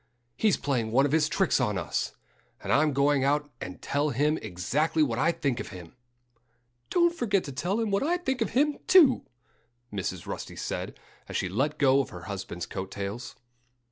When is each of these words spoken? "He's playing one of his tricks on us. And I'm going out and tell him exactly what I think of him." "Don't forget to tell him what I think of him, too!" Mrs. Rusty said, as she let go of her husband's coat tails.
"He's 0.35 0.57
playing 0.57 0.89
one 0.89 1.05
of 1.05 1.11
his 1.11 1.29
tricks 1.29 1.59
on 1.61 1.77
us. 1.77 2.13
And 2.59 2.73
I'm 2.73 2.91
going 2.91 3.23
out 3.23 3.51
and 3.61 3.79
tell 3.83 4.09
him 4.09 4.39
exactly 4.41 5.03
what 5.03 5.19
I 5.19 5.31
think 5.31 5.59
of 5.59 5.67
him." 5.67 5.95
"Don't 6.89 7.13
forget 7.13 7.43
to 7.43 7.51
tell 7.51 7.79
him 7.79 7.91
what 7.91 8.01
I 8.01 8.17
think 8.17 8.41
of 8.41 8.49
him, 8.57 8.79
too!" 8.87 9.25
Mrs. 9.93 10.25
Rusty 10.25 10.55
said, 10.55 10.99
as 11.29 11.37
she 11.37 11.47
let 11.47 11.77
go 11.77 11.99
of 12.01 12.09
her 12.09 12.21
husband's 12.21 12.65
coat 12.65 12.89
tails. 12.89 13.35